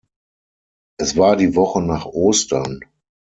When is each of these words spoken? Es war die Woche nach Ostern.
Es 0.97 1.15
war 1.15 1.35
die 1.35 1.53
Woche 1.53 1.79
nach 1.79 2.07
Ostern. 2.07 2.79